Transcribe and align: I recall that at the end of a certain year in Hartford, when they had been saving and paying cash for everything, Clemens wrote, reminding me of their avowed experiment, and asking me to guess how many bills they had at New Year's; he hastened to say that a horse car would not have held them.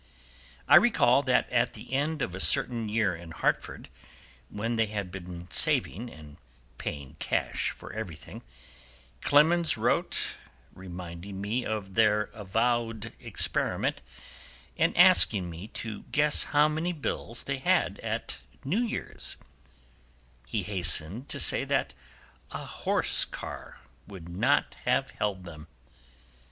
I 0.67 0.77
recall 0.77 1.21
that 1.21 1.47
at 1.51 1.73
the 1.75 1.93
end 1.93 2.23
of 2.23 2.33
a 2.33 2.39
certain 2.39 2.89
year 2.89 3.15
in 3.15 3.29
Hartford, 3.29 3.87
when 4.49 4.75
they 4.75 4.87
had 4.87 5.11
been 5.11 5.47
saving 5.51 6.09
and 6.09 6.37
paying 6.79 7.17
cash 7.19 7.69
for 7.69 7.93
everything, 7.93 8.41
Clemens 9.21 9.77
wrote, 9.77 10.39
reminding 10.73 11.39
me 11.39 11.63
of 11.63 11.93
their 11.93 12.31
avowed 12.33 13.13
experiment, 13.19 14.01
and 14.75 14.97
asking 14.97 15.51
me 15.51 15.67
to 15.67 16.01
guess 16.11 16.45
how 16.45 16.67
many 16.67 16.93
bills 16.93 17.43
they 17.43 17.59
had 17.59 17.99
at 17.99 18.39
New 18.63 18.81
Year's; 18.83 19.37
he 20.47 20.63
hastened 20.63 21.29
to 21.29 21.39
say 21.39 21.63
that 21.65 21.93
a 22.49 22.65
horse 22.65 23.23
car 23.23 23.81
would 24.07 24.29
not 24.29 24.73
have 24.85 25.11
held 25.11 25.43
them. 25.43 25.67